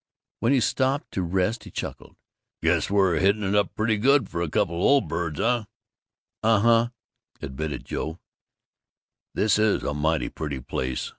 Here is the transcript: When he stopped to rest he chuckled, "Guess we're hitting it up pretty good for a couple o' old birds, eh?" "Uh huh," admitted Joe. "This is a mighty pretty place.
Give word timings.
When 0.39 0.51
he 0.51 0.59
stopped 0.61 1.11
to 1.11 1.21
rest 1.21 1.63
he 1.63 1.69
chuckled, 1.69 2.15
"Guess 2.63 2.89
we're 2.89 3.19
hitting 3.19 3.43
it 3.43 3.53
up 3.53 3.75
pretty 3.75 3.97
good 3.97 4.27
for 4.29 4.41
a 4.41 4.49
couple 4.49 4.77
o' 4.77 4.79
old 4.79 5.07
birds, 5.07 5.39
eh?" 5.39 5.65
"Uh 6.41 6.59
huh," 6.59 6.89
admitted 7.39 7.85
Joe. 7.85 8.17
"This 9.35 9.59
is 9.59 9.83
a 9.83 9.93
mighty 9.93 10.29
pretty 10.29 10.59
place. 10.59 11.09